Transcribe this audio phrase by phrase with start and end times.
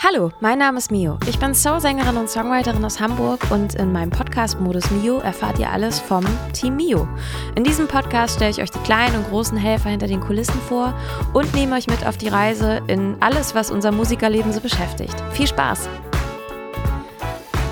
[0.00, 1.18] Hallo, mein Name ist Mio.
[1.26, 5.68] Ich bin Soul-Sängerin und Songwriterin aus Hamburg und in meinem Podcast Modus Mio erfahrt ihr
[5.68, 7.08] alles vom Team Mio.
[7.56, 10.94] In diesem Podcast stelle ich euch die kleinen und großen Helfer hinter den Kulissen vor
[11.34, 15.16] und nehme euch mit auf die Reise in alles, was unser Musikerleben so beschäftigt.
[15.32, 15.88] Viel Spaß!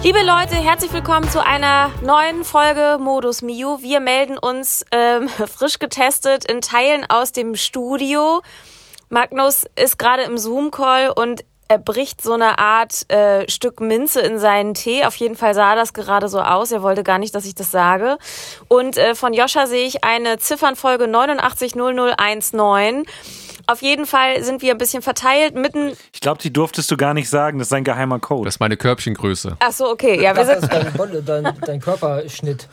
[0.02, 3.78] Liebe Leute, herzlich willkommen zu einer neuen Folge Modus Mio.
[3.82, 8.42] Wir melden uns ähm, frisch getestet in Teilen aus dem Studio.
[9.10, 14.38] Magnus ist gerade im Zoom-Call und er bricht so eine Art äh, Stück Minze in
[14.38, 15.04] seinen Tee.
[15.04, 16.70] Auf jeden Fall sah das gerade so aus.
[16.70, 18.18] Er wollte gar nicht, dass ich das sage.
[18.68, 23.04] Und äh, von Joscha sehe ich eine Ziffernfolge 890019.
[23.68, 25.96] Auf jeden Fall sind wir ein bisschen verteilt mitten.
[26.12, 27.58] Ich glaube, die durftest du gar nicht sagen.
[27.58, 28.44] Das ist ein geheimer Code.
[28.44, 29.56] Das ist meine Körbchengröße.
[29.58, 30.22] Ach so, okay.
[30.22, 32.68] Ja, wir Das sind ist dein, dein, dein Körperschnitt.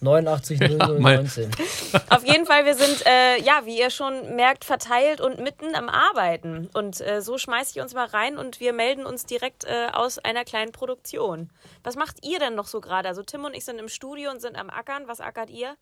[0.00, 1.50] 89 019.
[2.10, 5.88] auf jeden Fall, wir sind, äh, ja, wie ihr schon merkt, verteilt und mitten am
[5.88, 6.68] Arbeiten.
[6.72, 10.18] Und äh, so schmeiße ich uns mal rein und wir melden uns direkt äh, aus
[10.18, 11.50] einer kleinen Produktion.
[11.82, 13.08] Was macht ihr denn noch so gerade?
[13.08, 15.04] Also Tim und ich sind im Studio und sind am Ackern.
[15.06, 15.76] Was ackert ihr?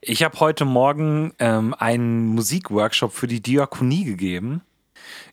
[0.00, 4.62] Ich habe heute Morgen ähm, einen Musikworkshop für die Diakonie gegeben.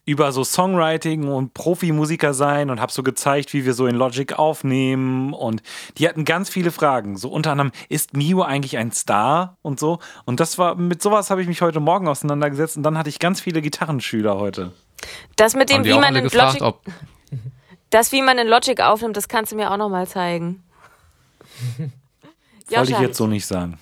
[0.06, 4.38] Über so Songwriting und Profimusiker sein und habe so gezeigt, wie wir so in Logic
[4.38, 5.34] aufnehmen.
[5.34, 5.62] Und
[5.98, 7.18] die hatten ganz viele Fragen.
[7.18, 10.00] So unter anderem, ist Mio eigentlich ein Star und so?
[10.26, 13.20] Und das war, mit sowas habe ich mich heute Morgen auseinandergesetzt und dann hatte ich
[13.20, 14.72] ganz viele Gitarrenschüler heute.
[15.36, 16.86] Das mit dem, wie man in gefragt, Logic, ob.
[17.90, 20.64] das, wie man in Logic aufnimmt, das kannst du mir auch noch mal zeigen.
[22.70, 23.78] Wollte ich jetzt so nicht sagen.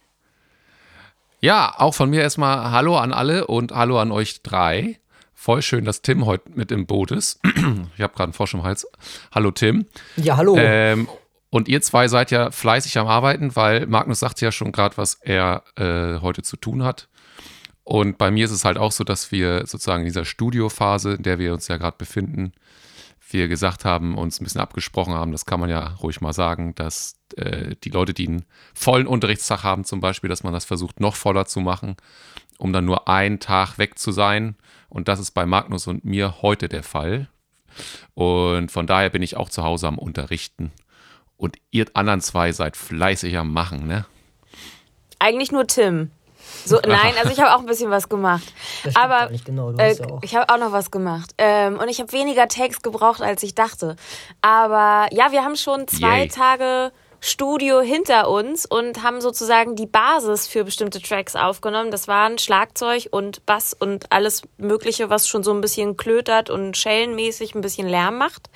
[1.42, 5.00] Ja, auch von mir erstmal Hallo an alle und Hallo an euch drei.
[5.42, 7.40] Voll schön, dass Tim heute mit im Boot ist.
[7.46, 8.86] ich habe gerade einen Frosch im Hals.
[9.34, 9.86] Hallo Tim.
[10.18, 10.58] Ja, hallo.
[10.60, 11.08] Ähm,
[11.50, 15.14] und ihr zwei seid ja fleißig am Arbeiten, weil Magnus sagt ja schon gerade, was
[15.14, 17.08] er äh, heute zu tun hat.
[17.86, 21.24] Und bei mir ist es halt auch so, dass wir sozusagen in dieser Studiophase, in
[21.24, 22.52] der wir uns ja gerade befinden,
[23.30, 26.76] wir gesagt haben, uns ein bisschen abgesprochen haben, das kann man ja ruhig mal sagen,
[26.76, 31.00] dass äh, die Leute, die einen vollen Unterrichtstag haben, zum Beispiel, dass man das versucht,
[31.00, 31.96] noch voller zu machen,
[32.58, 34.58] um dann nur einen Tag weg zu sein.
[34.90, 37.28] Und das ist bei Magnus und mir heute der Fall.
[38.16, 40.72] Und von daher bin ich auch zu Hause am Unterrichten.
[41.38, 44.06] Und ihr anderen zwei seid fleißig am Machen, ne?
[45.20, 46.12] Eigentlich nur Tim.
[46.66, 48.54] So, nein, also ich habe auch ein bisschen was gemacht.
[48.96, 50.24] Aber genau, du äh, hast ja auch.
[50.24, 51.34] ich habe auch noch was gemacht.
[51.38, 53.96] Ähm, und ich habe weniger Takes gebraucht, als ich dachte.
[54.42, 56.28] Aber ja, wir haben schon zwei Yay.
[56.30, 61.92] Tage Studio hinter uns und haben sozusagen die Basis für bestimmte Tracks aufgenommen.
[61.92, 66.78] Das waren Schlagzeug und Bass und alles Mögliche, was schon so ein bisschen klötert und
[66.78, 68.50] schellenmäßig ein bisschen Lärm macht.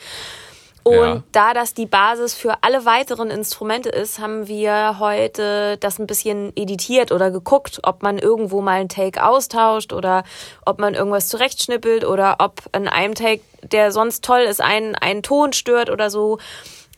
[0.84, 1.24] Und Ja.
[1.32, 6.52] da das die Basis für alle weiteren Instrumente ist, haben wir heute das ein bisschen
[6.58, 10.26] editiert oder geguckt, ob man irgendwo mal einen Take austauscht oder
[10.66, 15.24] ob man irgendwas zurechtschnippelt oder ob in einem Take, der sonst toll ist, einen, einen
[15.24, 16.38] Ton stört oder so.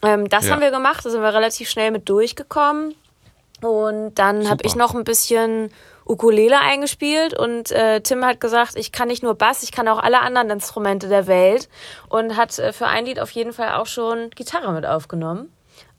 [0.03, 0.53] Ähm, das Ja.
[0.53, 2.95] haben wir gemacht, da sind wir relativ schnell mit durchgekommen.
[3.61, 5.71] Und dann habe ich noch ein bisschen
[6.05, 9.97] Ukulele eingespielt und äh, Tim hat gesagt, ich kann nicht nur Bass, ich kann auch
[9.97, 11.67] alle anderen Instrumente der Welt
[12.09, 15.51] und hat äh, für ein Lied auf jeden Fall auch schon Gitarre mit aufgenommen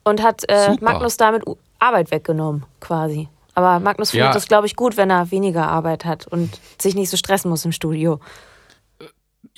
[0.05, 0.77] und hat äh.
[0.81, 1.43] Magnus damit
[1.81, 3.29] Arbeit weggenommen quasi.
[3.55, 4.33] Aber Magnus findet Ja.
[4.35, 7.65] das, glaube ich, gut, wenn er weniger Arbeit hat und sich nicht so stressen muss
[7.65, 8.21] im Studio.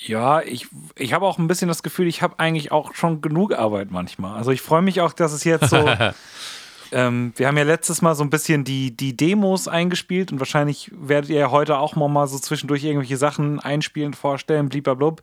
[0.01, 3.53] Ja, ich, ich habe auch ein bisschen das Gefühl, ich habe eigentlich auch schon genug
[3.53, 4.37] Arbeit manchmal.
[4.37, 5.85] Also ich freue mich auch, dass es jetzt so.
[6.93, 10.89] ähm, wir haben ja letztes Mal so ein bisschen die, die Demos eingespielt und wahrscheinlich
[10.95, 15.21] werdet ihr ja heute auch noch mal so zwischendurch irgendwelche Sachen einspielen, vorstellen, bliblablub.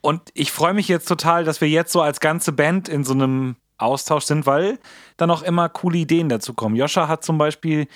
[0.00, 3.14] Und ich freue mich jetzt total, dass wir jetzt so als ganze Band in so
[3.14, 4.78] einem Austausch sind, weil
[5.16, 6.76] dann auch immer coole Ideen dazu kommen.
[6.76, 7.88] Joscha hat zum Beispiel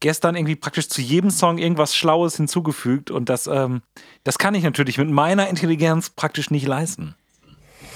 [0.00, 3.82] gestern irgendwie praktisch zu jedem Song irgendwas Schlaues hinzugefügt und das, ähm,
[4.24, 7.14] das kann ich natürlich mit meiner Intelligenz praktisch nicht leisten.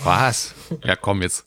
[0.05, 0.55] Was?
[0.83, 1.47] Ja, komm, jetzt.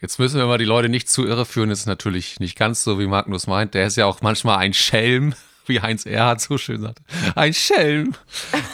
[0.00, 1.70] Jetzt müssen wir mal die Leute nicht zu irre führen.
[1.70, 3.74] Das ist natürlich nicht ganz so, wie Magnus meint.
[3.74, 5.34] Der ist ja auch manchmal ein Schelm,
[5.66, 7.00] wie Heinz Erhardt so schön sagt.
[7.34, 8.14] Ein Schelm.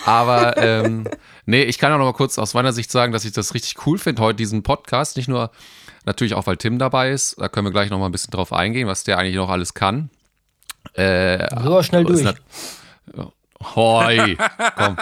[0.04, 1.08] Aber ähm,
[1.46, 3.86] nee, ich kann auch noch mal kurz aus meiner Sicht sagen, dass ich das richtig
[3.86, 5.16] cool finde, heute diesen Podcast.
[5.16, 5.50] Nicht nur
[6.04, 7.40] natürlich auch, weil Tim dabei ist.
[7.40, 9.74] Da können wir gleich noch mal ein bisschen drauf eingehen, was der eigentlich noch alles
[9.74, 10.10] kann.
[10.94, 12.22] Äh, So schnell durch.
[12.22, 12.36] nat-
[13.74, 14.36] Hoi,
[14.76, 14.96] komm.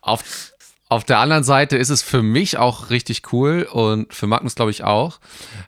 [0.00, 0.52] Auf,
[0.88, 4.70] auf der anderen Seite ist es für mich auch richtig cool und für Magnus glaube
[4.70, 5.18] ich auch,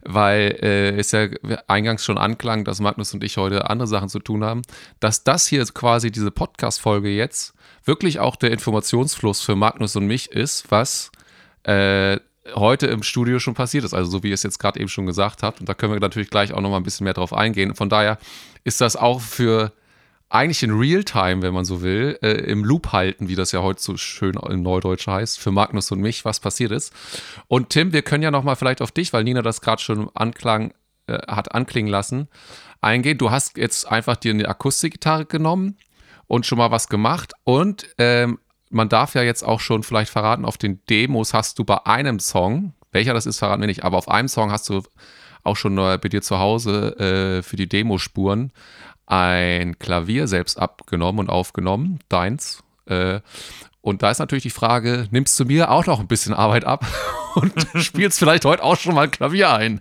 [0.03, 1.27] weil äh, es ja
[1.67, 4.63] eingangs schon anklang, dass Magnus und ich heute andere Sachen zu tun haben,
[5.01, 10.31] dass das hier quasi diese Podcast-Folge jetzt wirklich auch der Informationsfluss für Magnus und mich
[10.31, 11.11] ist, was
[11.65, 12.19] äh,
[12.55, 13.95] heute im Studio schon passiert ist.
[13.95, 15.61] Also so wie ihr es jetzt gerade eben schon gesagt habt.
[15.61, 17.75] Und da können wir natürlich gleich auch noch mal ein bisschen mehr drauf eingehen.
[17.75, 18.19] Von daher
[18.65, 19.73] ist das auch für
[20.29, 23.81] eigentlich in Realtime, wenn man so will, äh, im Loop halten, wie das ja heute
[23.81, 26.93] so schön in Neudeutsch heißt, für Magnus und mich, was passiert ist.
[27.47, 30.75] Und Tim, wir können ja nochmal vielleicht auf dich, weil Nina das gerade schon anklang,
[31.07, 32.29] äh, hat anklingen lassen,
[32.81, 33.19] eingehen.
[33.19, 35.77] Du hast jetzt einfach dir eine Akustikgitarre genommen
[36.27, 38.39] und schon mal was gemacht und ähm,
[38.77, 42.21] man darf ja jetzt auch schon vielleicht verraten, auf den Demos hast du bei einem
[42.21, 44.83] Song, welcher das ist, verraten wir nicht, aber auf einem Song hast du
[45.43, 48.53] auch schon bei dir zu Hause äh, für die Demospuren
[49.07, 52.63] ein Klavier selbst abgenommen und aufgenommen, deins.
[52.87, 53.21] Äh,
[53.81, 56.85] und da ist natürlich die Frage, nimmst du mir auch noch ein bisschen Arbeit ab
[57.37, 59.81] und spielst vielleicht heute auch schon mal ein Klavier ein?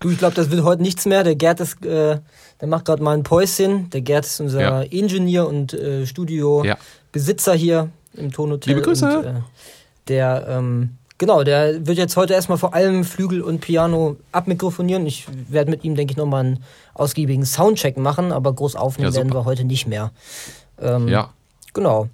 [0.00, 1.24] du, ich glaube, das wird heute nichts mehr.
[1.24, 2.20] Der Gerd ist, äh,
[2.60, 3.88] der macht gerade mal ein Päuschen.
[3.90, 4.82] Der Gerd ist unser ja.
[4.82, 6.78] Ingenieur und äh, Studiobesitzer ja.
[7.54, 8.74] Hier im Tonhotel.
[8.74, 9.18] Liebe Grüße.
[9.18, 9.40] Und, äh,
[10.08, 15.04] der ähm, Genau, der wird jetzt heute erstmal vor allem Flügel und Piano abmikrofonieren.
[15.04, 16.64] Ich werde mit ihm, denke ich, nochmal einen
[16.94, 20.12] ausgiebigen Soundcheck machen, aber groß aufnehmen ja, werden wir heute nicht mehr.
[20.80, 21.30] Ähm, ja.
[21.74, 22.08] Genau.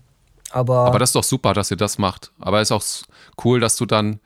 [0.51, 2.33] Aber, aber das ist doch super, dass ihr das macht.
[2.39, 4.21] Aber es ist auch cool, dass du dann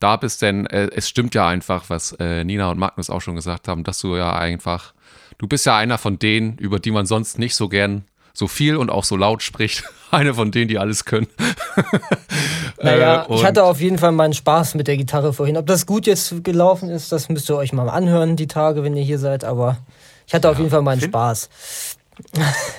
[0.00, 3.36] da bist, denn äh, es stimmt ja einfach, was äh, Nina und Magnus auch schon
[3.36, 4.94] gesagt haben, dass du ja einfach,
[5.38, 8.04] du bist ja einer von denen, über die man sonst nicht so gern
[8.34, 9.84] so viel und auch so laut spricht.
[10.10, 11.28] Eine von denen, die alles können.
[12.82, 15.56] naja, äh, ich hatte auf jeden Fall meinen Spaß mit der Gitarre vorhin.
[15.56, 18.96] Ob das gut jetzt gelaufen ist, das müsst ihr euch mal anhören, die Tage, wenn
[18.96, 19.44] ihr hier seid.
[19.44, 19.78] Aber
[20.26, 21.48] ich hatte ja, auf jeden Fall meinen Spaß.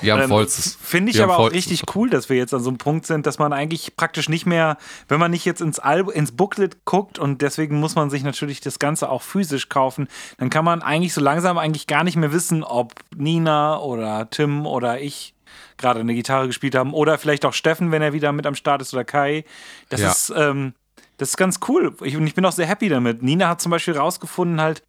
[0.01, 3.05] Ja, ähm, Finde ich aber auch richtig cool, dass wir jetzt an so einem Punkt
[3.05, 4.77] sind, dass man eigentlich praktisch nicht mehr,
[5.09, 8.61] wenn man nicht jetzt ins, Al ins Booklet guckt und deswegen muss man sich natürlich
[8.61, 10.07] das Ganze auch physisch kaufen,
[10.37, 14.65] dann kann man eigentlich so langsam eigentlich gar nicht mehr wissen, ob Nina oder Tim
[14.65, 15.34] oder ich
[15.77, 16.93] gerade eine Gitarre gespielt haben.
[16.93, 19.45] Oder vielleicht auch Steffen, wenn er wieder mit am Start ist, oder Kai.
[19.89, 20.09] Das ja.
[20.09, 20.73] ist, ähm,
[21.17, 21.95] das ist ganz cool.
[22.03, 23.23] Ich, und ich bin auch sehr happy damit.
[23.23, 24.83] Nina hat zum Beispiel rausgefunden, halt,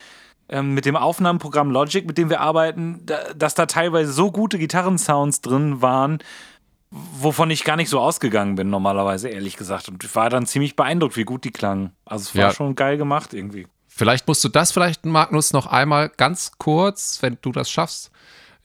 [0.49, 4.59] ähm, mit dem Aufnahmeprogramm Logic, mit dem wir arbeiten, da, dass da teilweise so gute
[4.59, 6.19] Gitarrensounds drin waren,
[6.91, 9.89] wovon ich gar nicht so ausgegangen bin, normalerweise, ehrlich gesagt.
[9.89, 11.91] Und ich war dann ziemlich beeindruckt, wie gut die klangen.
[12.05, 12.53] Also es war ja.
[12.53, 13.67] schon geil gemacht irgendwie.
[13.89, 18.11] Vielleicht musst du das vielleicht, Magnus, noch einmal ganz kurz, wenn du das schaffst,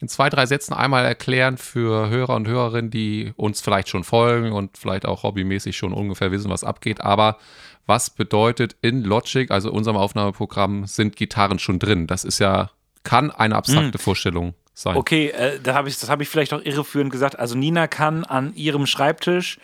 [0.01, 4.51] in zwei, drei Sätzen einmal erklären für Hörer und Hörerinnen, die uns vielleicht schon folgen
[4.51, 7.01] und vielleicht auch hobbymäßig schon ungefähr wissen, was abgeht.
[7.01, 7.38] Aber
[7.86, 12.07] was bedeutet in Logic, also unserem Aufnahmeprogramm, sind Gitarren schon drin?
[12.07, 12.71] Das ist ja,
[13.03, 14.03] kann eine abstrakte hm.
[14.03, 14.98] Vorstellung sein.
[14.98, 17.38] Okay, äh, da hab ich, das habe ich vielleicht auch irreführend gesagt.
[17.38, 19.59] Also Nina kann an ihrem Schreibtisch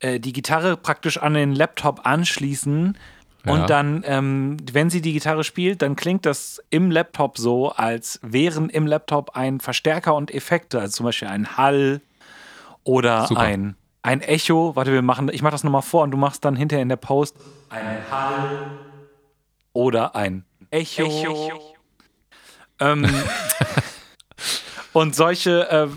[0.00, 2.98] äh, die Gitarre praktisch an den Laptop anschließen
[3.46, 8.20] und dann, ähm, wenn sie die Gitarre spielt, dann klingt das im Laptop so, als
[8.22, 12.00] wären im Laptop ein Verstärker und Effekte, also zum Beispiel ein Hall
[12.84, 14.76] oder ein, ein Echo.
[14.76, 16.96] Warte, wir machen, ich mache das nochmal vor und du machst dann hinterher in der
[16.96, 17.36] Post
[17.70, 18.70] ein Hall
[19.72, 21.04] oder ein Echo.
[21.04, 21.74] Echo.
[22.78, 23.06] Ähm,
[24.92, 25.88] und solche äh,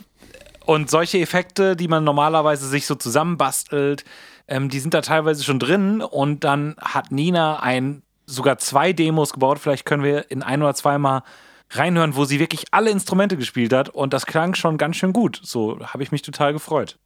[0.66, 4.06] und solche Effekte, die man normalerweise sich so zusammenbastelt,
[4.48, 9.34] ähm, die sind da teilweise schon drin und dann hat Nina ein, sogar zwei Demos
[9.34, 9.60] gebaut.
[9.60, 11.24] Vielleicht können wir in ein oder zweimal
[11.72, 15.40] reinhören, wo sie wirklich alle Instrumente gespielt hat und das klang schon ganz schön gut.
[15.44, 16.98] So habe ich mich total gefreut.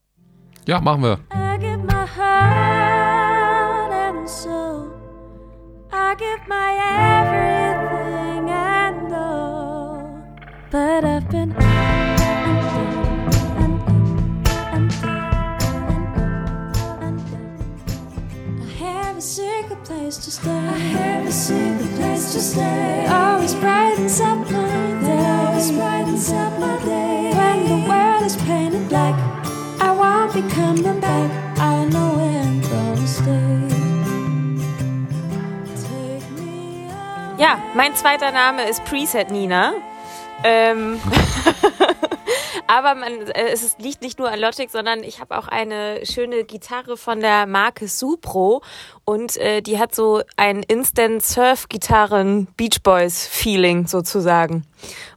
[0.65, 1.19] Ja, machen wir.
[1.33, 4.91] I give my heart and soul.
[5.93, 6.73] I give my
[7.23, 10.23] everything and all.
[10.69, 11.16] But I've
[20.07, 20.51] place to stay.
[20.51, 23.05] I have a secret place to stay.
[23.09, 25.25] Always brightens up my day.
[25.35, 27.33] Always brightens up my day.
[27.35, 29.15] When the world is painted black,
[29.81, 31.29] I won't be coming back.
[31.59, 33.67] I know where I'm gonna stay.
[37.37, 39.73] Ja, mein zweiter Name ist Preset Nina.
[40.43, 41.01] Ähm.
[42.67, 46.43] Aber man, äh, es liegt nicht nur an Logic, sondern ich habe auch eine schöne
[46.43, 48.61] Gitarre von der Marke Supro
[49.05, 54.65] und äh, die hat so ein Instant Surf Gitarren Beach Boys Feeling sozusagen.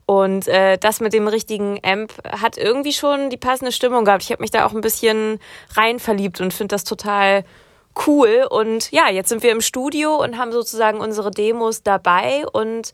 [0.06, 4.22] Und äh, das mit dem richtigen Amp hat irgendwie schon die passende Stimmung gehabt.
[4.22, 5.38] Ich habe mich da auch ein bisschen
[5.74, 7.44] rein verliebt und finde das total
[8.06, 8.46] cool.
[8.48, 12.92] Und ja, jetzt sind wir im Studio und haben sozusagen unsere Demos dabei und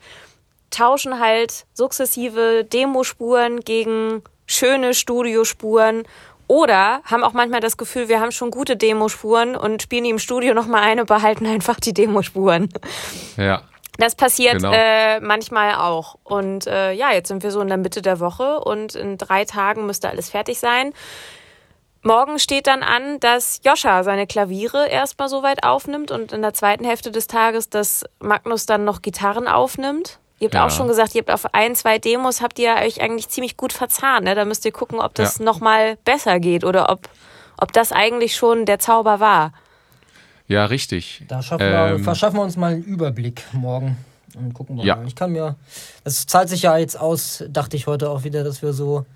[0.70, 6.04] tauschen halt sukzessive Demospuren gegen schöne Studiospuren
[6.48, 10.18] oder haben auch manchmal das Gefühl, wir haben schon gute Demospuren und spielen die im
[10.18, 12.68] Studio nochmal ein und behalten einfach die Demospuren.
[13.36, 13.62] Ja.
[13.98, 14.72] Das passiert genau.
[14.72, 16.16] äh, manchmal auch.
[16.22, 19.44] Und äh, ja, jetzt sind wir so in der Mitte der Woche und in drei
[19.44, 20.92] Tagen müsste alles fertig sein.
[22.02, 26.54] Morgen steht dann an, dass Joscha seine Klaviere erstmal so weit aufnimmt und in der
[26.54, 30.20] zweiten Hälfte des Tages, dass Magnus dann noch Gitarren aufnimmt.
[30.38, 30.66] Ihr habt ja.
[30.66, 33.72] auch schon gesagt, ihr habt auf ein, zwei Demos habt ihr euch eigentlich ziemlich gut
[33.72, 34.24] verzahnt.
[34.24, 34.34] Ne?
[34.34, 35.44] Da müsst ihr gucken, ob das ja.
[35.44, 37.08] nochmal besser geht oder ob,
[37.56, 39.52] ob das eigentlich schon der Zauber war.
[40.46, 41.24] Ja, richtig.
[41.26, 43.96] Da schaffen wir, ähm, verschaffen wir uns mal einen Überblick morgen
[44.34, 44.96] und gucken wir ja.
[44.96, 45.06] mal.
[45.06, 45.56] Ich kann mir,
[46.04, 49.06] es zahlt sich ja jetzt aus, dachte ich heute auch wieder, dass wir so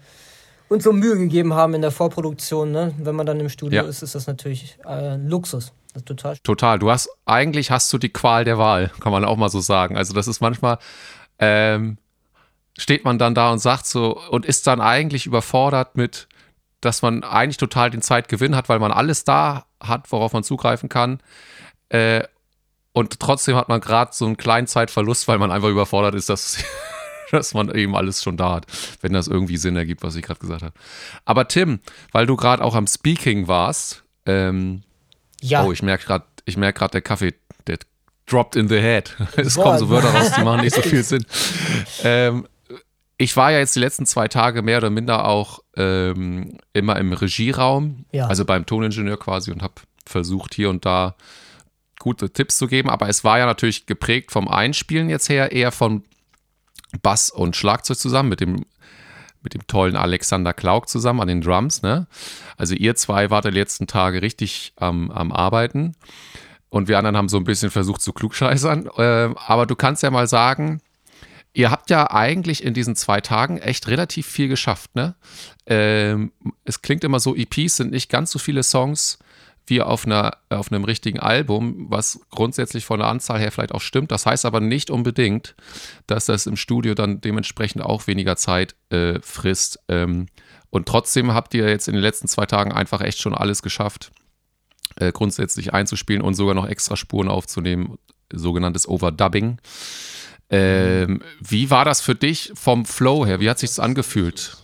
[0.69, 2.73] uns so Mühe gegeben haben in der Vorproduktion.
[2.73, 2.95] Ne?
[2.97, 3.89] Wenn man dann im Studio ja.
[3.89, 5.73] ist, ist das natürlich äh, Luxus.
[6.05, 6.37] Total.
[6.39, 6.79] Total.
[6.79, 9.97] Du hast, eigentlich hast du die Qual der Wahl, kann man auch mal so sagen.
[9.97, 10.79] Also das ist manchmal,
[11.39, 11.99] ähm,
[12.79, 16.29] steht man dann da und sagt so und ist dann eigentlich überfordert mit,
[16.81, 20.89] dass man eigentlich total den Zeitgewinn hat, weil man alles da hat, worauf man zugreifen
[20.89, 21.21] kann.
[21.89, 22.23] Äh,
[22.93, 26.65] und trotzdem hat man gerade so einen kleinen Zeitverlust, weil man einfach überfordert ist, dass,
[27.31, 28.67] dass man eben alles schon da hat,
[29.01, 30.75] wenn das irgendwie Sinn ergibt, was ich gerade gesagt habe.
[31.25, 31.81] Aber Tim,
[32.13, 34.83] weil du gerade auch am Speaking warst, ähm,
[35.41, 35.65] ja.
[35.65, 37.35] oh, ich merke gerade, ich merke gerade, der Kaffee,
[37.67, 37.79] der
[38.27, 39.17] dropped in the head.
[39.37, 41.25] Es kommen so Wörter raus, die machen nicht so viel Sinn.
[42.03, 42.47] Ähm,
[43.17, 47.13] ich war ja jetzt die letzten zwei Tage mehr oder minder auch ähm, immer im
[47.13, 48.27] Regieraum, ja.
[48.27, 49.75] also beim Toningenieur quasi und habe
[50.07, 51.15] versucht hier und da
[51.99, 55.71] gute Tipps zu geben, aber es war ja natürlich geprägt vom Einspielen jetzt her, eher
[55.71, 56.03] von
[57.03, 58.65] Bass und Schlagzeug zusammen mit dem
[59.43, 61.83] mit dem tollen Alexander Klauk zusammen an den Drums.
[61.83, 62.07] Ne?
[62.57, 65.95] Also ihr zwei wart die letzten Tage richtig am, am Arbeiten
[66.69, 68.87] und wir anderen haben so ein bisschen versucht zu klugscheißern.
[68.97, 70.81] Äh, aber du kannst ja mal sagen,
[71.53, 75.17] Ihr habt ja eigentlich in diesen zwei Tagen echt relativ viel geschafft, ne?
[75.67, 76.33] Ähm,
[76.65, 79.19] es klingt immer so, EPs sind nicht ganz so viele Songs
[79.67, 83.81] wie auf, einer, auf einem richtigen Album, was grundsätzlich von der Anzahl her vielleicht auch
[83.81, 84.11] stimmt.
[84.11, 85.55] Das heißt aber nicht unbedingt,
[86.07, 89.79] dass das im Studio dann dementsprechend auch weniger Zeit äh, frisst.
[89.89, 90.27] Ähm,
[90.71, 94.11] und trotzdem habt ihr jetzt in den letzten zwei Tagen einfach echt schon alles geschafft,
[94.97, 97.99] äh, grundsätzlich einzuspielen und sogar noch extra Spuren aufzunehmen,
[98.33, 99.59] sogenanntes Overdubbing.
[100.51, 103.39] Ähm, wie war das für dich vom Flow her?
[103.41, 104.57] Wie hat sich das angefühlt?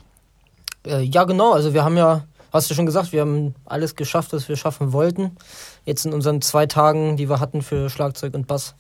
[0.85, 1.53] Äh, ja, genau.
[1.53, 2.25] Also wir haben ja,
[2.57, 5.37] hast du schon gesagt, wir haben alles geschafft, was wir schaffen wollten.
[5.85, 8.75] Jetzt in unseren zwei Tagen, die wir hatten für Schlagzeug und Bass.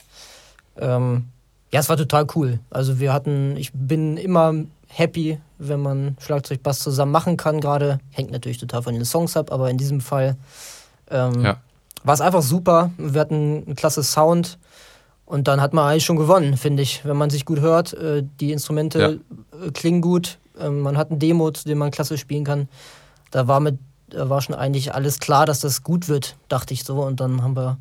[0.78, 1.26] Ähm,
[1.72, 2.60] ja, es war total cool.
[2.70, 4.54] Also wir hatten, ich bin immer
[4.88, 7.60] happy, wenn man Schlagzeug, Bass zusammen machen kann.
[7.60, 10.36] Gerade hängt natürlich total von den Songs ab, aber in diesem Fall
[11.10, 11.56] ähm, ja.
[12.04, 12.90] war es einfach super.
[12.98, 14.58] Wir hatten einen klasse Sound.
[15.26, 17.04] Und dann hat man eigentlich schon gewonnen, finde ich.
[17.04, 19.08] Wenn man sich gut hört, äh, die Instrumente ja.
[19.66, 22.68] Äh, klingen gut, ähm, man hat ein Demo, zu dem man klasse spielen kann.
[23.30, 23.78] Da war mit,
[24.08, 27.02] da war schon eigentlich alles klar, dass das gut wird, dachte ich so.
[27.02, 27.78] Und dann haben wir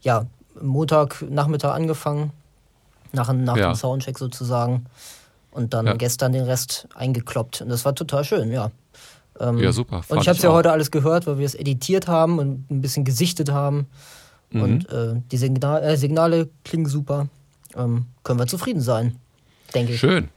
[0.00, 0.26] ja
[0.60, 2.32] Montag Nachmittag angefangen,
[3.12, 3.72] nach, nach ja.
[3.72, 4.86] dem Soundcheck sozusagen.
[5.50, 5.94] Und dann ja.
[5.94, 7.60] gestern den Rest eingekloppt.
[7.60, 8.70] Und das war total schön, ja.
[9.38, 10.02] Ähm, ja, super.
[10.08, 12.80] Und ich habe es ja heute alles gehört, weil wir es editiert haben und ein
[12.80, 13.86] bisschen gesichtet haben.
[14.50, 14.62] Mhm.
[14.62, 17.28] Und äh, die Signal äh, Signale klingen super.
[17.76, 19.16] Ähm, können wir zufrieden sein,
[19.74, 20.00] denke ich.
[20.00, 20.28] Schön.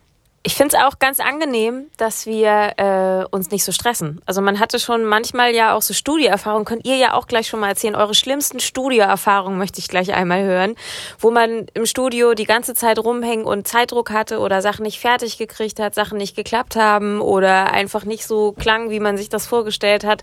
[0.48, 4.22] Ich finde es auch ganz angenehm, dass wir äh, uns nicht so stressen.
[4.28, 7.62] Also man hatte schon manchmal ja auch so Studioerfahrungen, könnt ihr ja auch gleich schon
[7.62, 7.96] mal erzählen.
[7.96, 10.76] Eure schlimmsten Studioerfahrungen möchte ich gleich einmal hören,
[11.18, 15.40] wo man im Studio die ganze Zeit rumhängen und Zeitdruck hatte oder Sachen nicht fertig
[15.40, 19.48] gekriegt hat, Sachen nicht geklappt haben oder einfach nicht so klang, wie man sich das
[19.48, 20.22] vorgestellt hat.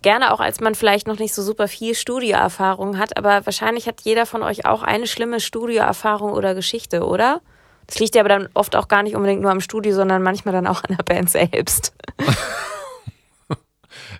[0.00, 4.00] Gerne auch, als man vielleicht noch nicht so super viel Studioerfahrung hat, aber wahrscheinlich hat
[4.00, 7.42] jeder von euch auch eine schlimme Studioerfahrung oder Geschichte, oder?
[7.88, 10.52] Das liegt ja aber dann oft auch gar nicht unbedingt nur am Studio, sondern manchmal
[10.52, 11.94] dann auch an der Band selbst.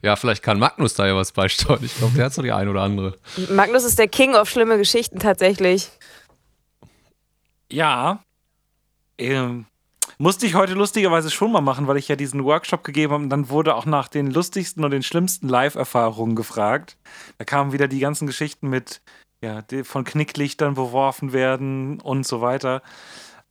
[0.02, 1.84] ja, vielleicht kann Magnus da ja was beisteuern.
[1.84, 3.16] Ich glaube, der hat so die ein oder andere.
[3.50, 5.90] Magnus ist der King of schlimme Geschichten tatsächlich.
[7.70, 8.20] Ja.
[9.18, 9.66] Ähm,
[10.16, 13.30] musste ich heute lustigerweise schon mal machen, weil ich ja diesen Workshop gegeben habe und
[13.30, 16.96] dann wurde auch nach den lustigsten und den schlimmsten Live-Erfahrungen gefragt.
[17.36, 19.02] Da kamen wieder die ganzen Geschichten mit,
[19.42, 22.80] ja, von Knicklichtern beworfen werden und so weiter.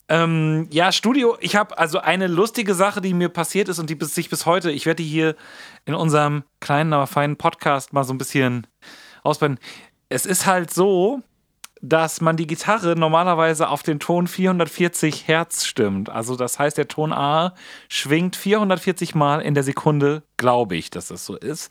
[0.09, 3.95] Ähm, ja, Studio, ich habe also eine lustige Sache, die mir passiert ist und die
[3.95, 5.35] bis, sich bis heute, ich werde die hier
[5.85, 8.67] in unserem kleinen, aber feinen Podcast mal so ein bisschen
[9.23, 9.59] ausbauen.
[10.07, 11.21] Es ist halt so,
[11.81, 16.09] dass man die Gitarre normalerweise auf den Ton 440 Hertz stimmt.
[16.09, 17.53] Also das heißt, der Ton A
[17.89, 21.69] schwingt 440 Mal in der Sekunde, glaube ich, dass das so ist.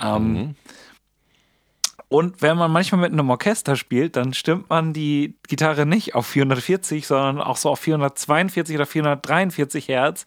[0.00, 0.36] Ähm, mhm.
[0.36, 0.54] Ähm,
[2.10, 6.26] und wenn man manchmal mit einem Orchester spielt, dann stimmt man die Gitarre nicht auf
[6.26, 10.24] 440, sondern auch so auf 442 oder 443 Hertz.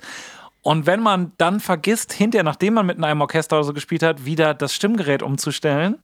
[0.62, 4.24] Und wenn man dann vergisst, hinterher, nachdem man mit einem Orchester oder so gespielt hat,
[4.24, 6.02] wieder das Stimmgerät umzustellen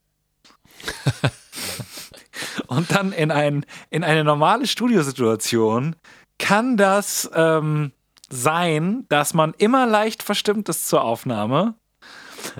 [2.66, 5.96] und dann in, ein, in eine normale Studiosituation,
[6.38, 7.92] kann das ähm,
[8.28, 11.74] sein, dass man immer leicht verstimmt ist zur Aufnahme.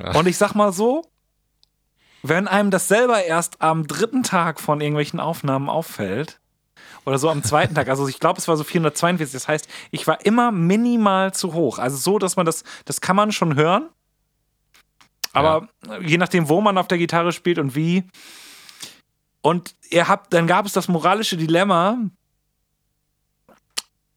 [0.03, 0.19] Ja.
[0.19, 1.05] Und ich sag mal so,
[2.23, 6.41] wenn einem das selber erst am dritten Tag von irgendwelchen Aufnahmen auffällt,
[7.05, 7.89] oder so am zweiten Tag.
[7.89, 9.33] Also ich glaube, es war so 442.
[9.33, 11.79] Das heißt, ich war immer minimal zu hoch.
[11.79, 13.89] Also so, dass man das, das kann man schon hören.
[15.33, 15.99] Aber ja.
[15.99, 18.05] je nachdem, wo man auf der Gitarre spielt und wie.
[19.43, 21.99] Und ihr habt, dann gab es das moralische Dilemma,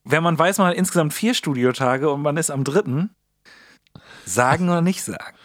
[0.03, 3.15] wenn man weiß, man hat insgesamt vier Studiotage und man ist am dritten,
[4.25, 5.37] sagen oder nicht sagen.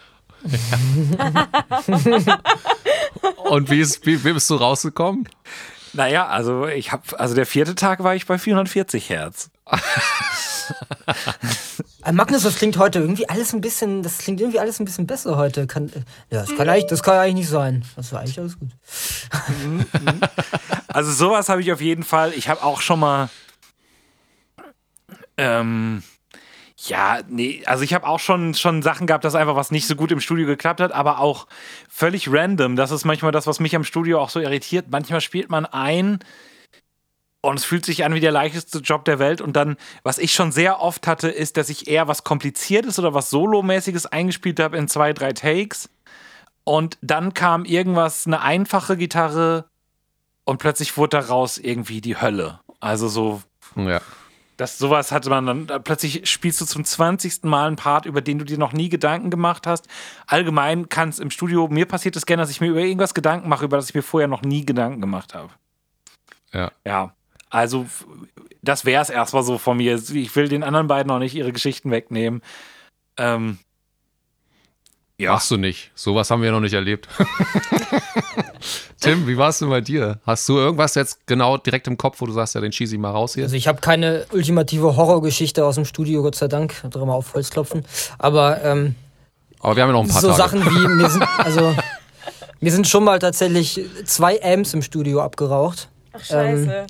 [3.49, 5.27] Und wie, ist, wie, wie bist du rausgekommen?
[5.93, 9.51] Naja, also ich habe, also der vierte Tag war ich bei 440 Hertz.
[12.05, 15.05] Äh, Magnus, das klingt heute irgendwie alles ein bisschen, das klingt irgendwie alles ein bisschen
[15.05, 15.67] besser heute.
[15.67, 15.91] Kann,
[16.29, 17.83] ja, das kann, eigentlich, das kann eigentlich nicht sein.
[17.95, 18.69] Das war eigentlich alles gut.
[19.63, 20.21] Mhm, mhm.
[20.87, 22.33] Also sowas habe ich auf jeden Fall.
[22.33, 23.29] Ich habe auch schon mal
[25.37, 26.03] ähm,
[26.89, 29.95] ja, nee, also ich habe auch schon, schon Sachen gehabt, dass einfach was nicht so
[29.95, 31.47] gut im Studio geklappt hat, aber auch
[31.87, 32.75] völlig random.
[32.75, 34.87] Das ist manchmal das, was mich am Studio auch so irritiert.
[34.89, 36.19] Manchmal spielt man ein
[37.41, 39.39] und es fühlt sich an wie der leichteste Job der Welt.
[39.39, 43.13] Und dann, was ich schon sehr oft hatte, ist, dass ich eher was Kompliziertes oder
[43.13, 45.89] was Solomäßiges eingespielt habe in zwei, drei Takes.
[46.63, 49.65] Und dann kam irgendwas, eine einfache Gitarre
[50.43, 52.59] und plötzlich wurde daraus irgendwie die Hölle.
[52.79, 53.41] Also so.
[53.75, 54.01] Ja.
[54.59, 57.45] Das sowas hatte man dann, plötzlich spielst du zum 20.
[57.45, 59.87] Mal einen Part, über den du dir noch nie Gedanken gemacht hast.
[60.27, 63.47] Allgemein kann es im Studio, mir passiert es gerne, dass ich mir über irgendwas Gedanken
[63.47, 65.49] mache, über das ich mir vorher noch nie Gedanken gemacht habe.
[66.51, 66.73] Ja.
[66.85, 67.15] Ja.
[67.49, 67.87] Also,
[68.61, 69.95] das wäre es erstmal so von mir.
[69.95, 72.41] Ich will den anderen beiden noch nicht ihre Geschichten wegnehmen.
[73.15, 73.59] Ähm,
[75.19, 75.33] ja.
[75.33, 75.91] Machst du nicht.
[75.95, 77.07] Sowas haben wir noch nicht erlebt.
[79.01, 80.19] Tim, wie war es denn bei dir?
[80.25, 83.01] Hast du irgendwas jetzt genau direkt im Kopf, wo du sagst, ja, den schieße ich
[83.01, 83.43] mal raus hier?
[83.43, 86.75] Also ich habe keine ultimative Horrorgeschichte aus dem Studio, Gott sei Dank.
[86.89, 87.85] Dreimal mal auf Holz klopfen.
[88.17, 88.95] Aber, ähm,
[89.59, 90.37] Aber wir haben ja noch ein paar so Tage.
[90.37, 91.75] Sachen wie, mir sind, also,
[92.59, 95.89] mir sind schon mal tatsächlich zwei Amps im Studio abgeraucht.
[96.13, 96.71] Ach, scheiße.
[96.71, 96.87] Ähm,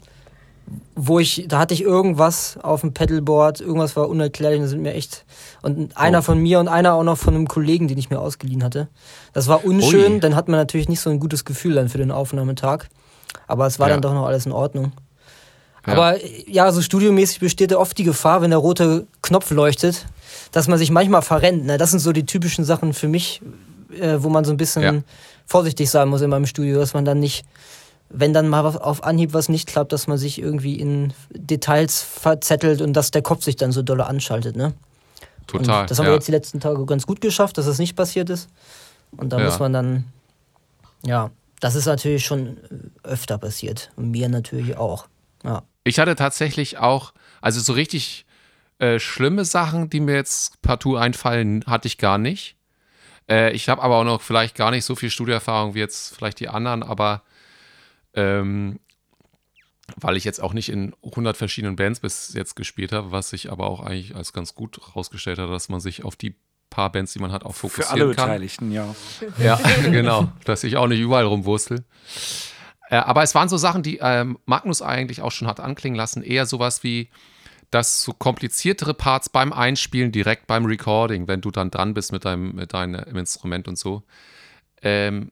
[0.95, 4.93] wo ich, da hatte ich irgendwas auf dem Pedalboard, irgendwas war unerklärlich, das sind mir
[4.93, 5.25] echt.
[5.61, 6.23] Und einer oh.
[6.23, 8.87] von mir und einer auch noch von einem Kollegen, den ich mir ausgeliehen hatte.
[9.33, 10.19] Das war unschön, Ui.
[10.19, 12.87] dann hat man natürlich nicht so ein gutes Gefühl dann für den Aufnahmetag.
[13.47, 13.93] Aber es war ja.
[13.93, 14.91] dann doch noch alles in Ordnung.
[15.85, 15.93] Ja.
[15.93, 20.05] Aber ja, so studiomäßig besteht da oft die Gefahr, wenn der rote Knopf leuchtet,
[20.51, 21.65] dass man sich manchmal verrennt.
[21.65, 21.77] Ne?
[21.77, 23.41] Das sind so die typischen Sachen für mich,
[23.99, 24.93] äh, wo man so ein bisschen ja.
[25.45, 27.45] vorsichtig sein muss in meinem Studio, dass man dann nicht
[28.09, 32.81] wenn dann mal auf Anhieb was nicht klappt, dass man sich irgendwie in Details verzettelt
[32.81, 34.73] und dass der Kopf sich dann so dolle anschaltet, ne?
[35.47, 35.81] Total.
[35.81, 36.11] Und das haben ja.
[36.11, 38.49] wir jetzt die letzten Tage ganz gut geschafft, dass das nicht passiert ist.
[39.11, 39.45] Und da ja.
[39.45, 40.05] muss man dann,
[41.03, 42.57] ja, das ist natürlich schon
[43.03, 43.91] öfter passiert.
[43.95, 45.07] Und mir natürlich auch.
[45.43, 45.63] Ja.
[45.83, 48.25] Ich hatte tatsächlich auch, also so richtig
[48.77, 52.55] äh, schlimme Sachen, die mir jetzt partout einfallen, hatte ich gar nicht.
[53.27, 56.39] Äh, ich habe aber auch noch vielleicht gar nicht so viel Studieerfahrung wie jetzt vielleicht
[56.39, 57.23] die anderen, aber
[58.13, 58.79] ähm,
[59.97, 63.51] weil ich jetzt auch nicht in 100 verschiedenen Bands bis jetzt gespielt habe, was sich
[63.51, 66.35] aber auch eigentlich als ganz gut herausgestellt hat, dass man sich auf die
[66.69, 67.97] paar Bands, die man hat, auch fokussieren kann.
[67.97, 68.95] Für alle Beteiligten, ja.
[69.37, 71.83] Ja, genau, dass ich auch nicht überall rumwurstel.
[72.89, 76.23] Äh, aber es waren so Sachen, die ähm, Magnus eigentlich auch schon hat anklingen lassen,
[76.23, 77.09] eher sowas wie,
[77.71, 82.25] dass so kompliziertere Parts beim Einspielen, direkt beim Recording, wenn du dann dran bist mit
[82.25, 84.03] deinem, mit deinem Instrument und so,
[84.81, 85.31] ähm,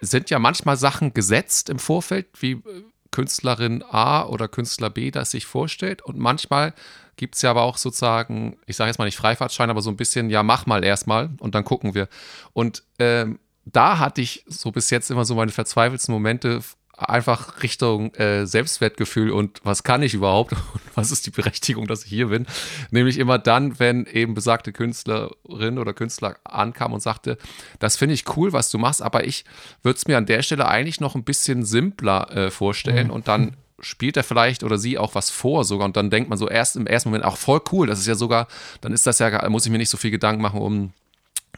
[0.00, 5.30] sind ja manchmal Sachen gesetzt im Vorfeld, wie äh, Künstlerin A oder Künstler B das
[5.30, 6.02] sich vorstellt.
[6.02, 6.74] Und manchmal
[7.16, 9.96] gibt es ja aber auch sozusagen, ich sage jetzt mal nicht Freifahrtschein, aber so ein
[9.96, 12.08] bisschen, ja, mach mal erstmal und dann gucken wir.
[12.52, 16.60] Und ähm, da hatte ich so bis jetzt immer so meine verzweifelten Momente,
[16.96, 22.04] einfach Richtung äh, Selbstwertgefühl und was kann ich überhaupt und was ist die Berechtigung, dass
[22.04, 22.46] ich hier bin.
[22.90, 27.36] Nämlich immer dann, wenn eben besagte Künstlerin oder Künstler ankam und sagte,
[27.78, 29.44] das finde ich cool, was du machst, aber ich
[29.82, 33.12] würde es mir an der Stelle eigentlich noch ein bisschen simpler äh, vorstellen mhm.
[33.12, 36.38] und dann spielt er vielleicht oder sie auch was vor sogar und dann denkt man
[36.38, 38.48] so erst im ersten Moment auch voll cool, das ist ja sogar,
[38.80, 40.92] dann ist das ja, muss ich mir nicht so viel Gedanken machen um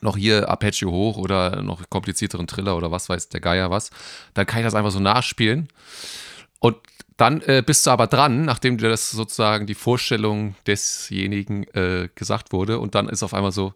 [0.00, 3.90] noch hier Apache hoch oder noch komplizierteren Triller oder was weiß der Geier was,
[4.34, 5.68] dann kann ich das einfach so nachspielen.
[6.60, 6.76] Und
[7.16, 12.52] dann äh, bist du aber dran, nachdem dir das sozusagen die Vorstellung desjenigen äh, gesagt
[12.52, 12.78] wurde.
[12.78, 13.74] Und dann ist auf einmal so,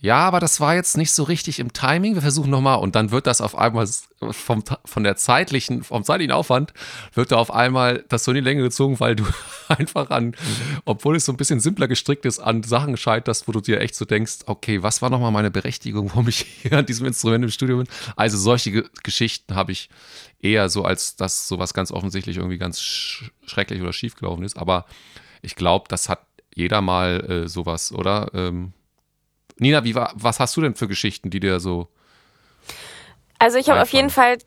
[0.00, 2.14] ja, aber das war jetzt nicht so richtig im Timing.
[2.14, 2.78] Wir versuchen nochmal.
[2.78, 3.88] Und dann wird das auf einmal
[4.30, 6.72] vom, von der zeitlichen, vom zeitlichen Aufwand,
[7.14, 9.24] wird da auf einmal das so in die Länge gezogen, weil du
[9.68, 10.36] einfach an,
[10.84, 13.96] obwohl es so ein bisschen simpler gestrickt ist, an Sachen scheiterst, wo du dir echt
[13.96, 17.50] so denkst, okay, was war nochmal meine Berechtigung, warum ich hier an diesem Instrument im
[17.50, 17.88] Studio bin?
[18.14, 19.90] Also solche Geschichten habe ich
[20.40, 24.58] eher so, als dass sowas ganz offensichtlich irgendwie ganz schrecklich oder schief gelaufen ist.
[24.58, 24.86] Aber
[25.42, 26.20] ich glaube, das hat
[26.54, 28.30] jeder mal äh, sowas, oder?
[28.34, 28.72] Ähm,
[29.58, 31.88] Nina, wie, was hast du denn für Geschichten, die dir so.
[33.38, 34.38] Also, ich habe auf jeden Fall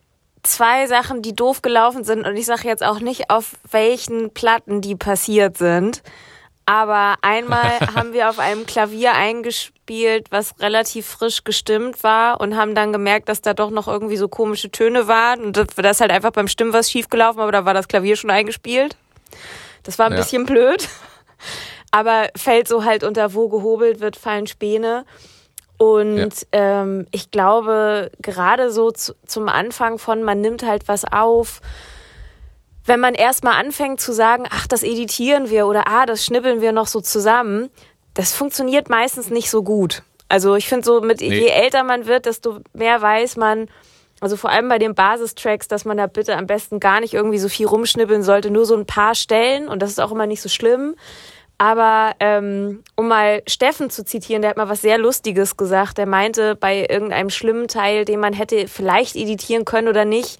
[0.43, 2.25] zwei Sachen, die doof gelaufen sind.
[2.25, 6.01] Und ich sage jetzt auch nicht, auf welchen Platten die passiert sind.
[6.65, 12.75] Aber einmal haben wir auf einem Klavier eingespielt, was relativ frisch gestimmt war und haben
[12.75, 15.41] dann gemerkt, dass da doch noch irgendwie so komische Töne waren.
[15.41, 18.29] Und da ist halt einfach beim Stimmen was schiefgelaufen, aber da war das Klavier schon
[18.29, 18.95] eingespielt.
[19.83, 20.19] Das war ein ja.
[20.19, 20.87] bisschen blöd.
[21.91, 25.05] Aber fällt so halt unter wo gehobelt wird, fallen Späne.
[25.77, 26.81] Und ja.
[26.81, 31.59] ähm, ich glaube, gerade so zu, zum Anfang von, man nimmt halt was auf,
[32.85, 36.71] wenn man erstmal anfängt zu sagen, ach, das editieren wir oder ah, das schnibbeln wir
[36.71, 37.69] noch so zusammen,
[38.13, 40.03] das funktioniert meistens nicht so gut.
[40.29, 41.27] Also ich finde so, mit nee.
[41.27, 43.67] je älter man wird, desto mehr weiß man,
[44.19, 47.39] also vor allem bei den Basistracks, dass man da bitte am besten gar nicht irgendwie
[47.39, 50.41] so viel rumschnibbeln sollte, nur so ein paar Stellen und das ist auch immer nicht
[50.41, 50.95] so schlimm.
[51.61, 55.99] Aber ähm, um mal Steffen zu zitieren, der hat mal was sehr Lustiges gesagt.
[55.99, 60.39] Der meinte, bei irgendeinem schlimmen Teil, den man hätte vielleicht editieren können oder nicht,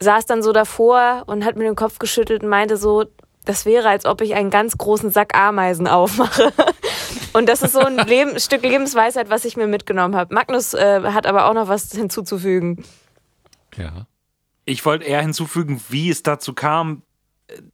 [0.00, 3.04] saß dann so davor und hat mir den Kopf geschüttelt und meinte so,
[3.44, 6.52] das wäre, als ob ich einen ganz großen Sack Ameisen aufmache.
[7.32, 10.34] Und das ist so ein Leben, Stück Lebensweisheit, was ich mir mitgenommen habe.
[10.34, 12.84] Magnus äh, hat aber auch noch was hinzuzufügen.
[13.76, 14.06] Ja.
[14.64, 17.02] Ich wollte eher hinzufügen, wie es dazu kam,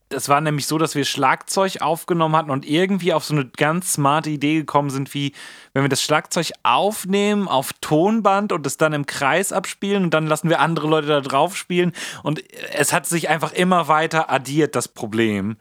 [0.09, 3.95] das war nämlich so, dass wir Schlagzeug aufgenommen hatten und irgendwie auf so eine ganz
[3.95, 5.33] smarte Idee gekommen sind, wie
[5.73, 10.27] wenn wir das Schlagzeug aufnehmen auf Tonband und es dann im Kreis abspielen und dann
[10.27, 14.77] lassen wir andere Leute da drauf spielen und es hat sich einfach immer weiter addiert,
[14.77, 15.57] das Problem.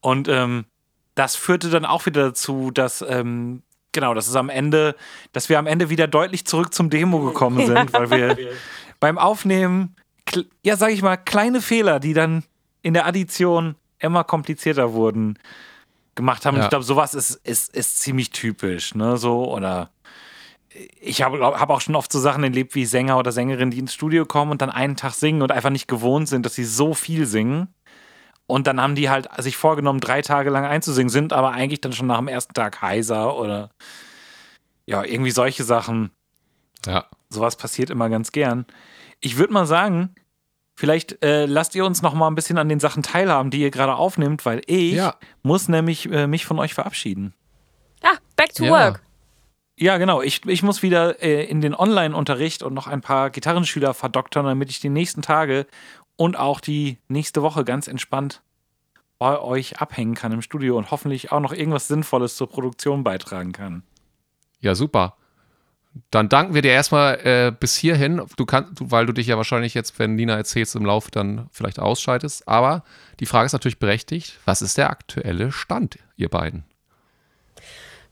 [0.00, 0.66] Und ähm,
[1.14, 4.94] das führte dann auch wieder dazu, dass ähm, genau, das ist am Ende,
[5.32, 8.36] dass wir am Ende wieder deutlich zurück zum Demo gekommen sind, weil wir
[9.00, 9.96] beim Aufnehmen,
[10.62, 12.44] ja, sag ich mal, kleine Fehler, die dann
[12.84, 15.38] in der Addition immer komplizierter wurden,
[16.14, 16.58] gemacht haben.
[16.58, 16.64] Ja.
[16.64, 19.16] ich glaube, sowas ist, ist, ist ziemlich typisch, ne?
[19.16, 19.90] So, oder
[21.00, 23.94] ich habe hab auch schon oft so Sachen erlebt wie Sänger oder Sängerinnen, die ins
[23.94, 26.92] Studio kommen und dann einen Tag singen und einfach nicht gewohnt sind, dass sie so
[26.94, 27.68] viel singen.
[28.46, 31.94] Und dann haben die halt sich vorgenommen, drei Tage lang einzusingen, sind aber eigentlich dann
[31.94, 33.70] schon nach dem ersten Tag heiser oder
[34.84, 36.10] ja, irgendwie solche Sachen.
[36.84, 37.06] Ja.
[37.30, 38.66] Sowas passiert immer ganz gern.
[39.20, 40.14] Ich würde mal sagen,
[40.74, 43.70] Vielleicht äh, lasst ihr uns noch mal ein bisschen an den Sachen teilhaben, die ihr
[43.70, 45.14] gerade aufnimmt, weil ich ja.
[45.42, 47.32] muss nämlich äh, mich von euch verabschieden.
[48.02, 48.70] Ah, back to ja.
[48.70, 49.02] work.
[49.76, 50.22] Ja, genau.
[50.22, 54.70] Ich, ich muss wieder äh, in den Online-Unterricht und noch ein paar Gitarrenschüler verdoktern, damit
[54.70, 55.66] ich die nächsten Tage
[56.16, 58.42] und auch die nächste Woche ganz entspannt
[59.18, 63.52] bei euch abhängen kann im Studio und hoffentlich auch noch irgendwas Sinnvolles zur Produktion beitragen
[63.52, 63.82] kann.
[64.60, 65.16] Ja, super.
[66.10, 69.74] Dann danken wir dir erstmal äh, bis hierhin, du kannst, weil du dich ja wahrscheinlich
[69.74, 72.48] jetzt, wenn Nina erzählst, im Laufe dann vielleicht ausschaltest.
[72.48, 72.82] Aber
[73.20, 76.64] die Frage ist natürlich berechtigt: Was ist der aktuelle Stand, ihr beiden?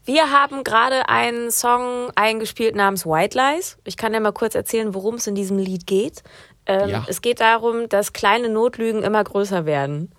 [0.05, 3.79] Wir haben gerade einen Song eingespielt namens White Lies.
[3.85, 6.23] Ich kann ja mal kurz erzählen, worum es in diesem Lied geht.
[6.67, 7.05] Ähm, ja.
[7.09, 10.13] Es geht darum, dass kleine Notlügen immer größer werden.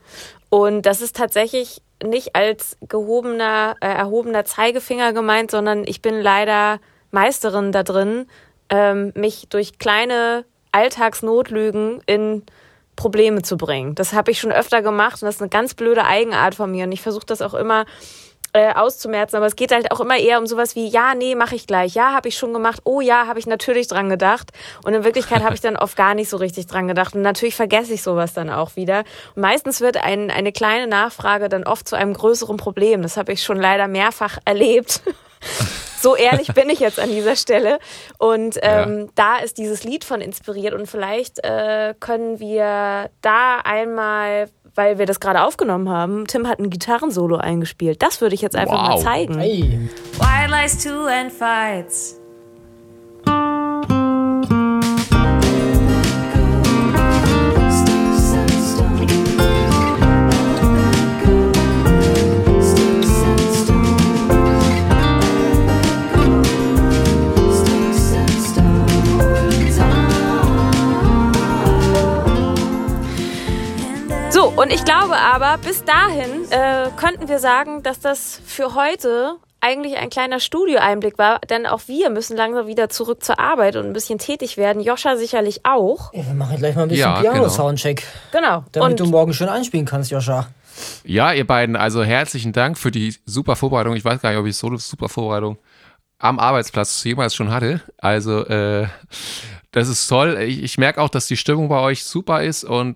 [0.49, 6.79] Und das ist tatsächlich nicht als gehobener, äh, erhobener Zeigefinger gemeint, sondern ich bin leider
[7.13, 8.27] Meisterin da drin,
[8.69, 12.43] ähm, mich durch kleine Alltagsnotlügen in
[12.95, 13.95] Probleme zu bringen.
[13.95, 16.85] Das habe ich schon öfter gemacht und das ist eine ganz blöde Eigenart von mir.
[16.85, 17.85] Und ich versuche das auch immer
[18.53, 21.55] äh, auszumerzen, aber es geht halt auch immer eher um sowas wie, ja, nee, mache
[21.55, 24.51] ich gleich, ja, habe ich schon gemacht, oh ja, habe ich natürlich dran gedacht.
[24.83, 27.15] Und in Wirklichkeit habe ich dann oft gar nicht so richtig dran gedacht.
[27.15, 29.03] Und natürlich vergesse ich sowas dann auch wieder.
[29.35, 33.01] Und meistens wird ein, eine kleine Nachfrage dann oft zu einem größeren Problem.
[33.01, 35.01] Das habe ich schon leider mehrfach erlebt.
[36.03, 37.79] So ehrlich bin ich jetzt an dieser Stelle.
[38.17, 39.11] Und ähm, ja.
[39.15, 40.73] da ist dieses Lied von inspiriert.
[40.73, 46.59] Und vielleicht äh, können wir da einmal, weil wir das gerade aufgenommen haben, Tim hat
[46.59, 48.01] ein Gitarrensolo eingespielt.
[48.01, 48.89] Das würde ich jetzt einfach wow.
[48.89, 49.39] mal zeigen.
[49.39, 49.89] Hey.
[50.19, 52.22] Wild lies to and fights.
[75.33, 81.17] Aber, bis dahin äh, könnten wir sagen, dass das für heute eigentlich ein kleiner Studioeinblick
[81.17, 84.79] war, denn auch wir müssen langsam wieder zurück zur Arbeit und ein bisschen tätig werden.
[84.79, 86.13] Joscha sicherlich auch.
[86.13, 88.03] Ja, wir machen gleich mal ein bisschen ja, Piano-Soundcheck.
[88.31, 88.47] Genau.
[88.47, 88.65] genau.
[88.73, 90.49] Damit und du morgen schön einspielen kannst, Joscha.
[91.03, 93.95] Ja, ihr beiden, also herzlichen Dank für die super Vorbereitung.
[93.95, 95.57] Ich weiß gar nicht, ob ich so eine super Vorbereitung
[96.19, 97.81] am Arbeitsplatz jemals schon hatte.
[97.97, 98.85] Also äh,
[99.73, 100.37] das ist toll.
[100.47, 102.95] Ich, ich merke auch, dass die Stimmung bei euch super ist und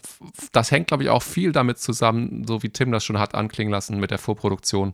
[0.52, 3.72] das hängt, glaube ich, auch viel damit zusammen, so wie Tim das schon hat anklingen
[3.72, 4.94] lassen mit der Vorproduktion,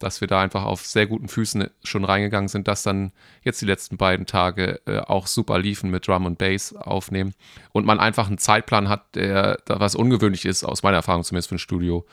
[0.00, 3.12] dass wir da einfach auf sehr guten Füßen schon reingegangen sind, dass dann
[3.44, 7.34] jetzt die letzten beiden Tage äh, auch super liefen mit Drum und Bass aufnehmen
[7.70, 11.54] und man einfach einen Zeitplan hat, der was ungewöhnlich ist, aus meiner Erfahrung zumindest für
[11.54, 12.04] ein Studio,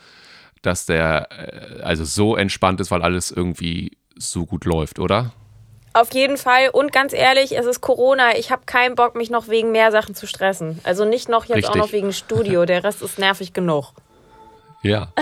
[0.62, 5.32] dass der äh, also so entspannt ist, weil alles irgendwie so gut läuft, oder?
[5.92, 6.68] Auf jeden Fall.
[6.70, 8.36] Und ganz ehrlich, es ist Corona.
[8.36, 10.80] Ich habe keinen Bock, mich noch wegen mehr Sachen zu stressen.
[10.84, 11.70] Also nicht noch jetzt Richtig.
[11.70, 12.64] auch noch wegen Studio.
[12.64, 13.92] Der Rest ist nervig genug.
[14.82, 15.08] Ja.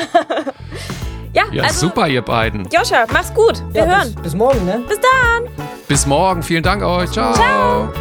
[1.35, 2.67] Ja, Ja, also super, ihr beiden.
[2.71, 3.63] Joscha, mach's gut.
[3.73, 4.15] Wir ja, hören.
[4.15, 4.83] Bis, bis morgen, ne?
[4.89, 5.49] Bis dann.
[5.87, 6.43] Bis morgen.
[6.43, 7.11] Vielen Dank euch.
[7.13, 7.35] Ciao.
[7.35, 7.93] Ciao.